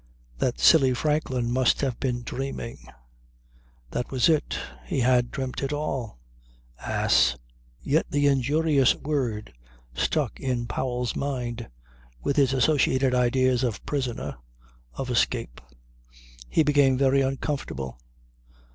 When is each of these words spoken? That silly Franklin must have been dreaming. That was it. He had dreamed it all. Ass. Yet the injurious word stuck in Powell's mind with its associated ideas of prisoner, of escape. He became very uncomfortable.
That 0.39 0.59
silly 0.59 0.95
Franklin 0.95 1.51
must 1.51 1.81
have 1.81 1.99
been 1.99 2.23
dreaming. 2.23 2.87
That 3.91 4.09
was 4.09 4.29
it. 4.29 4.57
He 4.87 5.01
had 5.01 5.29
dreamed 5.29 5.61
it 5.61 5.71
all. 5.71 6.17
Ass. 6.79 7.37
Yet 7.83 8.07
the 8.09 8.25
injurious 8.25 8.95
word 8.95 9.53
stuck 9.93 10.39
in 10.39 10.65
Powell's 10.65 11.15
mind 11.15 11.69
with 12.23 12.39
its 12.39 12.51
associated 12.51 13.13
ideas 13.13 13.63
of 13.63 13.85
prisoner, 13.85 14.37
of 14.95 15.11
escape. 15.11 15.61
He 16.49 16.63
became 16.63 16.97
very 16.97 17.21
uncomfortable. 17.21 17.99